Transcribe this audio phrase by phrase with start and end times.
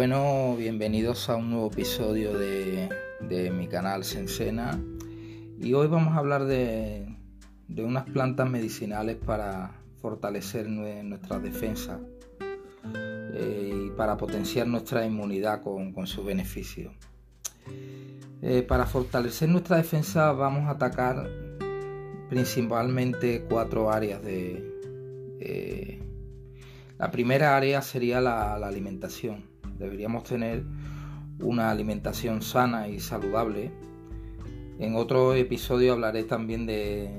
[0.00, 2.88] Bueno, bienvenidos a un nuevo episodio de,
[3.50, 4.80] mi canal Sensena
[5.60, 7.06] y hoy vamos a hablar de,
[7.76, 12.00] unas plantas medicinales para fortalecer nuestra defensa
[13.34, 16.94] eh, y para potenciar nuestra inmunidad con, con sus beneficios.
[18.40, 21.28] Eh, para fortalecer nuestra defensa vamos a atacar
[22.30, 25.36] principalmente cuatro áreas de...
[25.40, 26.02] Eh,
[26.98, 30.62] la primera área sería la alimentación Deberíamos tener
[31.40, 33.72] una alimentación sana y saludable.
[34.78, 37.10] En otro episodio hablaré también de,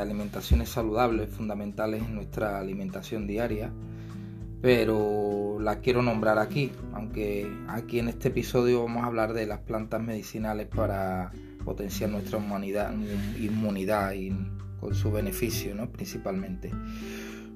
[0.00, 3.70] alimentaciones saludables fundamentales en nuestra alimentación diaria,
[4.60, 9.60] pero la quiero nombrar aquí, aunque aquí en este episodio vamos a hablar de las
[9.60, 11.32] plantas medicinales para
[11.64, 12.94] potenciar nuestra humanidad,
[13.38, 14.34] inmunidad y
[14.80, 15.90] con su beneficio, ¿no?
[15.90, 16.70] principalmente.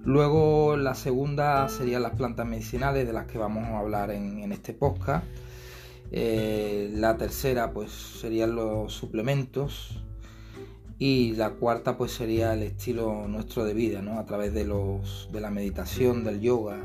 [0.05, 4.72] Luego la segunda serían las plantas medicinales de las que vamos a hablar en, este
[4.72, 5.25] podcast.
[6.11, 10.03] Eh, la tercera pues serían los suplementos
[10.98, 14.19] y la cuarta pues sería el estilo nuestro de vida, ¿no?
[14.19, 16.78] A través de, los, de la meditación, del yoga,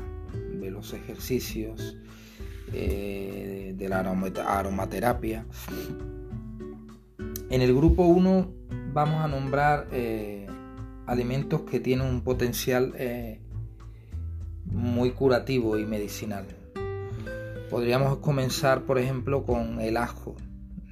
[0.60, 1.96] de los ejercicios,
[2.72, 5.44] eh, de la aromaterapia.
[7.50, 8.48] En el grupo 1
[8.92, 10.37] vamos a nombrar eh,
[11.08, 13.40] alimentos que tienen un potencial eh,
[14.66, 16.46] muy curativo y medicinal.
[17.70, 20.36] Podríamos comenzar, por ejemplo, con el ajo.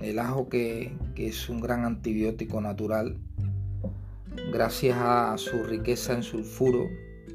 [0.01, 3.19] El ajo que, es un gran antibiótico natural
[4.53, 6.89] gracias a su riqueza en sulfuro,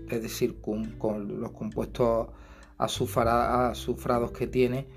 [0.09, 2.29] es decir, con, los compuestos
[2.79, 4.87] azufrados que tiene,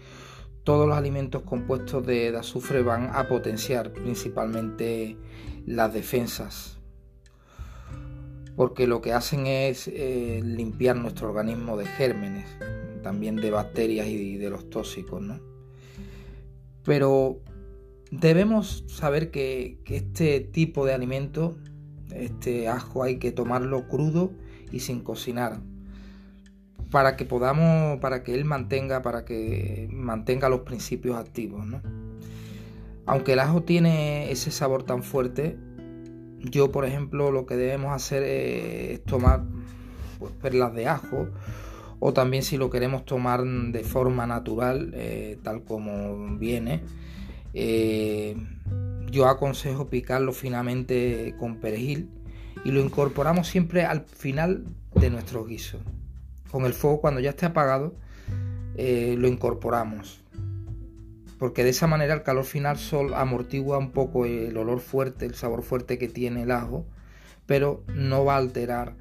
[0.63, 5.19] todos los alimentos compuestos de azufre van a potenciar principalmente
[5.67, 6.75] las defensas
[8.57, 12.47] porque lo que hacen es eh, limpiar nuestro organismo de gérmenes,
[13.03, 15.41] también de bacterias y de los tóxicos, ¿no?
[16.85, 17.41] Pero
[18.11, 21.57] debemos saber que, este tipo de alimento,
[22.13, 24.33] este ajo, hay que tomarlo crudo
[24.71, 25.61] y sin cocinar
[26.91, 31.83] para que podamos, para que él mantenga, para que mantenga los principios activos, ¿no?
[33.07, 35.59] Aunque el ajo tiene ese sabor tan fuerte,
[36.51, 39.43] yo, por ejemplo, lo que debemos hacer es tomar
[40.19, 41.29] pues, perlas de ajo
[42.01, 46.83] o también si lo queremos tomar de forma natural, eh, tal como viene,
[47.55, 48.37] eh,
[49.11, 52.11] yo aconsejo picarlo finamente con perejil
[52.65, 55.79] y lo incorporamos siempre al final de nuestro guiso.
[56.51, 57.95] Con el fuego cuando ya esté apagado,
[58.77, 60.24] eh, lo incorporamos
[61.45, 65.35] porque de esa manera el calor final sol amortigua un poco el olor fuerte, el
[65.35, 66.87] sabor fuerte que tiene el ajo,
[67.45, 68.97] pero no va a alterar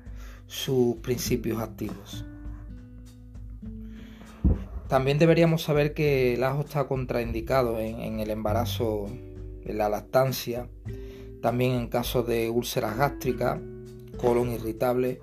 [0.45, 2.25] sus principios activos.
[4.89, 10.67] También deberíamos saber que el ajo está contraindicado en, el embarazo, en la lactancia,
[11.41, 13.61] también en casos de úlceras gástricas,
[14.17, 15.21] colon irritable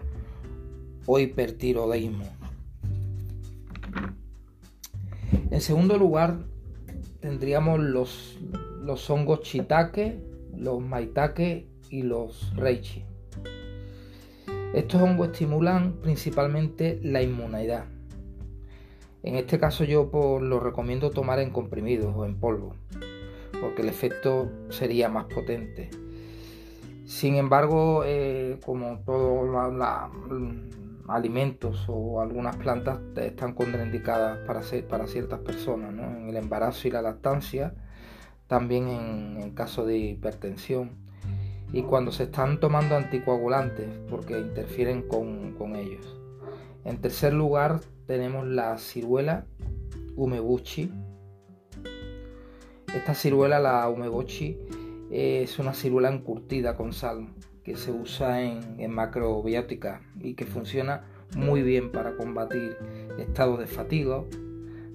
[1.04, 2.24] o hipertiroidismo.
[5.50, 6.48] En segundo lugar,
[7.20, 8.38] tendríamos los,
[8.82, 10.18] los hongos shiitake,
[10.56, 13.04] los maitake y los reishi.
[14.74, 17.86] Estos hongos estimulan principalmente la inmunidad.
[19.22, 22.74] En este caso yo pues, lo recomiendo tomar en comprimidos o en polvo,
[23.60, 25.90] porque el efecto sería más potente.
[27.04, 30.10] Sin embargo, eh, como todo la,
[31.10, 37.02] alimentos o algunas plantas están contraindicadas para, para ciertas personas, en el embarazo y la
[37.02, 37.74] lactancia,
[38.46, 40.92] también en, caso de hipertensión
[41.72, 46.16] y cuando se están tomando anticoagulantes porque interfieren con, ellos.
[46.84, 49.46] En tercer lugar tenemos la ciruela
[50.16, 50.90] umebuchi.
[52.94, 54.58] Esta ciruela, la umebuchi,
[55.12, 57.28] es una ciruela encurtida con sal
[57.64, 61.04] que se usa en, macrobiótica y que funciona
[61.36, 62.76] muy bien para combatir
[63.18, 64.22] estados de fatiga,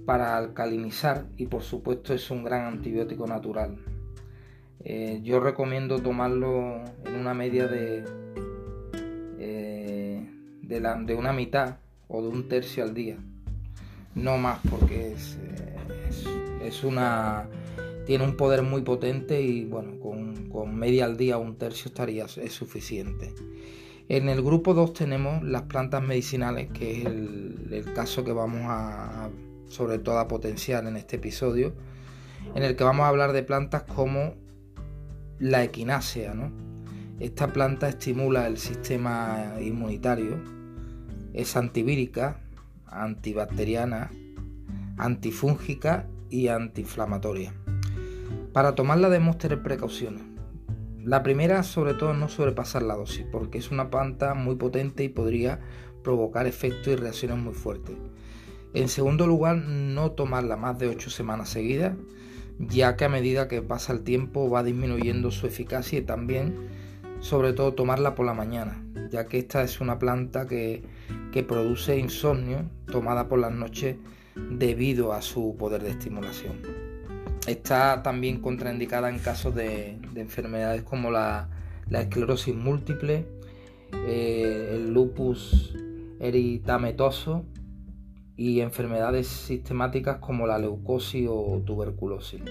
[0.06, 3.78] para alcalinizar y por supuesto es un gran antibiótico natural.
[4.84, 8.04] Eh, yo recomiendo tomarlo en una media de,
[9.40, 10.30] eh,
[10.62, 11.78] de, una mitad
[12.08, 13.18] o de un tercio al día.
[14.14, 15.40] No más porque es,
[16.62, 17.48] eh, una
[18.06, 20.35] tiene un poder muy potente y bueno, con,
[20.66, 23.34] media al día un tercio estaría es suficiente.
[24.08, 29.30] En el grupo 2 tenemos las plantas medicinales, que es el, caso que vamos a
[29.68, 31.74] sobre todo a potenciar en este episodio,
[32.54, 34.36] en el que vamos a hablar de plantas como
[35.40, 36.36] la equinácea.
[37.20, 40.38] Esta planta estimula el sistema inmunitario,
[41.34, 42.42] es antivírica,
[42.86, 44.12] antibacteriana,
[44.98, 47.54] antifúngica y antiinflamatoria.
[48.54, 50.35] Para tomarla debemos tener precauciones.
[51.06, 55.10] La primera, sobre todo, no sobrepasar la dosis, porque es una planta muy potente y
[55.10, 55.60] podría
[56.04, 57.96] provocar efectos y reacciones muy fuertes.
[58.74, 61.96] En segundo lugar, no tomarla más de 8 semanas seguidas,
[62.58, 66.56] ya que a medida que pasa el tiempo va disminuyendo su eficacia y también,
[67.20, 70.82] sobre todo, tomarla por la mañana, ya que esta es una planta que,
[71.48, 73.98] produce insomnio tomada por las noches
[74.36, 76.95] debido a su poder de estimulación.
[77.48, 81.50] Está también contraindicada en casos de, enfermedades como la,
[81.92, 83.28] esclerosis múltiple,
[84.08, 85.76] eh, el lupus
[86.20, 87.46] eritematoso
[88.36, 92.42] y enfermedades sistemáticas como la leucosis o tuberculosis.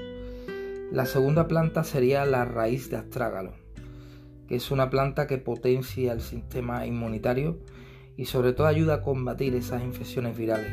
[0.92, 3.52] La segunda planta sería la raíz de astrágalo,
[4.46, 7.58] que es una planta que potencia el sistema inmunitario
[8.16, 10.72] y sobre todo ayuda a combatir esas infecciones virales.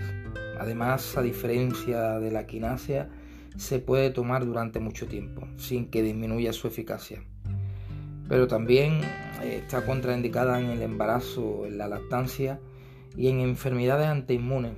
[0.60, 3.10] Además, a diferencia de la quinasia,
[3.58, 7.24] se puede tomar durante mucho tiempo sin que disminuya su eficacia.
[8.28, 9.02] Pero también
[9.44, 12.60] eh, está contraindicada en el embarazo, en la lactancia
[13.18, 14.74] y en enfermedades antiinmunes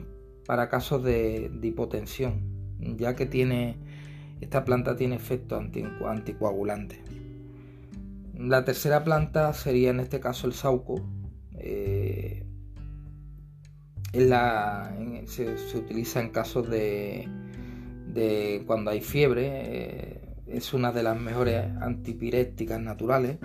[0.45, 2.41] para casos de, hipotensión,
[2.97, 3.77] ya que tiene,
[4.41, 7.01] esta planta tiene efecto anticoagulante.
[8.35, 11.01] La tercera planta sería en este caso el sauco.
[11.55, 12.45] Eh,
[15.27, 17.27] se, utiliza en casos de,
[18.65, 19.49] cuando hay fiebre.
[19.51, 23.37] Eh, es una de las mejores antipirécticas naturales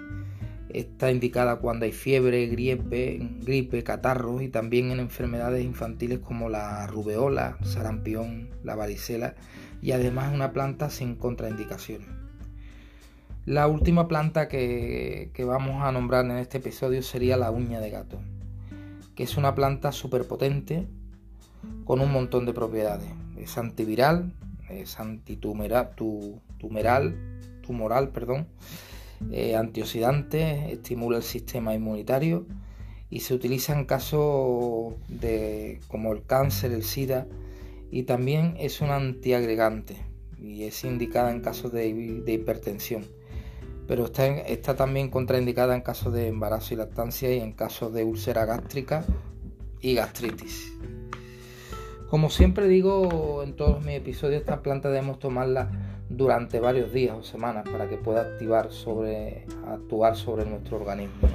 [0.69, 6.87] Está indicada cuando hay fiebre, gripe, gripe, catarros y también en enfermedades infantiles como la
[6.87, 9.35] rubeola, sarampión, la varicela
[9.81, 12.09] y además una planta sin contraindicaciones.
[13.47, 18.21] La última planta que, vamos a nombrar en este episodio sería la uña de gato,
[19.15, 20.87] que es una planta súper potente
[21.87, 23.09] con un montón de propiedades.
[23.39, 24.35] Es antiviral,
[24.71, 25.95] es antitumoral,
[27.63, 28.47] tumoral, perdón,
[29.33, 32.47] eh, antioxidante, estimula el sistema inmunitario
[33.11, 37.27] y se utiliza en casos de, como el cáncer, el SIDA
[37.91, 39.97] y también es un antiagregante
[40.39, 43.07] y es indicada en casos de, hipertensión.
[43.87, 48.05] Pero está, está también contraindicada en casos de embarazo y lactancia y en casos de
[48.05, 49.05] úlcera gástrica
[49.81, 50.75] y gastritis.
[52.11, 55.71] Como siempre digo en todos mis episodios, esta planta debemos tomarla
[56.09, 59.45] durante varios días o semanas para que pueda actuar sobre
[60.47, 61.29] nuestro organismo,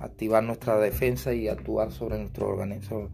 [0.00, 3.06] activar nuestra defensa y actuar sobre nuestro organismo.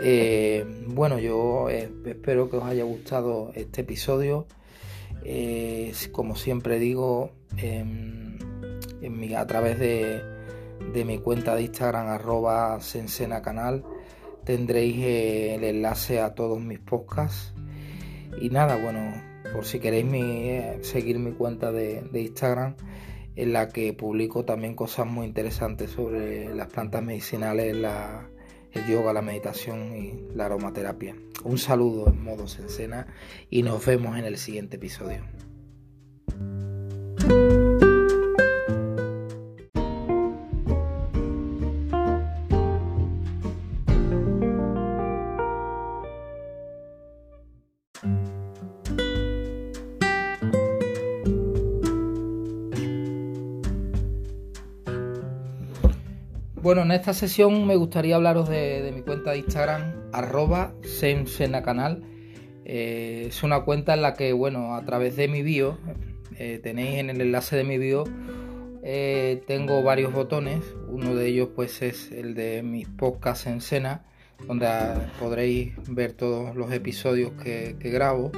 [0.00, 4.46] Eh, bueno, yo eh, espero que os haya gustado este episodio.
[5.24, 7.32] Eh, como siempre digo,
[9.36, 10.22] a través de,
[10.92, 13.82] de, mi cuenta de Instagram arroba Sensena Canal
[14.48, 17.52] tendréis el enlace a todos mis podcasts
[18.40, 19.12] y nada, bueno,
[19.52, 22.74] por si queréis eh, seguir mi cuenta de, Instagram,
[23.36, 29.20] en la que publico también cosas muy interesantes sobre las plantas medicinales, el yoga, la
[29.20, 31.14] meditación y la aromaterapia.
[31.44, 33.06] Un saludo en modo sencena
[33.50, 35.24] y nos vemos en el siguiente episodio.
[56.68, 62.02] Bueno, en esta sesión me gustaría hablaros de, mi cuenta de Instagram, arroba sensenacanal.
[62.66, 65.78] Eh, es una cuenta en la que, bueno, a través de mi bio,
[66.36, 68.04] eh, tenéis en el enlace de mi bio,
[68.82, 70.62] eh, tengo varios botones.
[70.88, 74.04] Uno de ellos, pues, es el de mis podcasts en Sena,
[74.46, 74.68] donde
[75.18, 78.30] podréis ver todos los episodios que grabo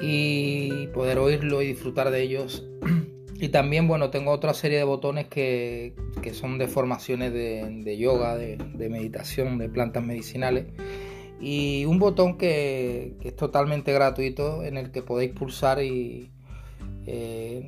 [0.00, 2.66] y poder oírlo y disfrutar de ellos
[3.42, 5.94] y también, bueno, tengo otra serie de botones que,
[6.32, 10.66] son de formaciones de, yoga, de, meditación, de plantas medicinales.
[11.40, 16.30] Y un botón que, es totalmente gratuito en el que podéis pulsar y
[17.04, 17.66] eh,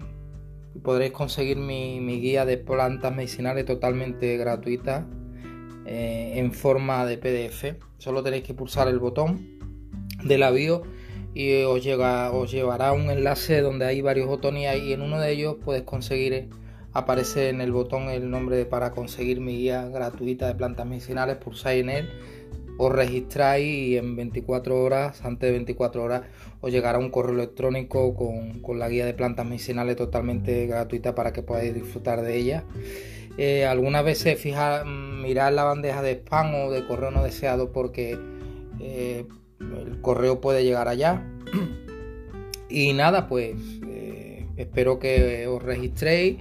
[0.85, 5.09] podréis conseguir mi, guía de plantas medicinales totalmente gratuita
[5.87, 7.83] eh, en forma de PDF.
[7.99, 9.45] Solo tenéis que pulsar el botón
[10.23, 10.85] de la bio
[11.35, 15.19] y os, llega, os llevará a un enlace donde hay varios botones y en uno
[15.21, 16.49] de ellos puedes conseguir,
[16.93, 21.83] aparece en el botón el nombre para conseguir mi guía gratuita de plantas medicinales, pulsáis
[21.83, 22.09] en él,
[22.79, 26.23] os registráis y en 24 horas, antes de 24 horas,
[26.61, 31.43] os llegará un correo electrónico con, la guía de plantas medicinales totalmente gratuita para que
[31.43, 32.65] podáis disfrutar de ella.
[33.37, 38.17] Eh, algunas veces fija, mirar la bandeja de spam o de correo no deseado porque
[38.81, 39.25] eh,
[39.87, 41.25] el correo puede llegar allá.
[42.69, 43.55] Y nada, pues
[43.87, 46.39] eh, espero que os registréis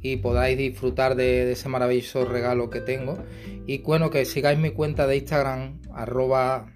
[0.00, 3.18] y podáis disfrutar de, ese maravilloso regalo que tengo.
[3.66, 6.72] Y bueno, que sigáis mi cuenta de Instagram, arroba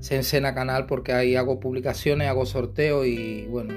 [0.00, 3.74] Sensena Canal, porque ahí hago publicaciones, hago sorteos y bueno,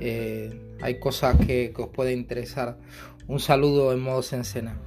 [0.00, 2.78] eh, hay cosas que, que os pueden interesar.
[3.28, 4.80] Un saludo en modo Sensena.